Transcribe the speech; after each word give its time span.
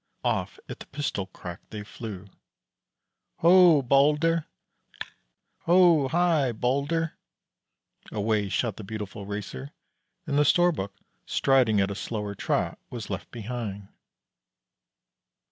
Off 0.25 0.57
at 0.67 0.79
the 0.79 0.87
pistol 0.87 1.27
crack 1.27 1.59
they 1.69 1.83
flew. 1.83 2.25
"Ho, 3.37 3.83
Balder! 3.83 4.47
(cluck!) 4.99 5.07
Ho, 5.65 6.07
hi, 6.07 6.51
Balder!" 6.51 7.19
Away 8.11 8.49
shot 8.49 8.77
the 8.77 8.83
beautiful 8.83 9.27
Racer, 9.27 9.73
and 10.25 10.39
the 10.39 10.43
Storbuk, 10.43 10.89
striding 11.27 11.79
at 11.79 11.91
a 11.91 11.93
slower 11.95 12.33
trot, 12.33 12.79
was 12.89 13.11
left 13.11 13.29
behind. 13.29 13.89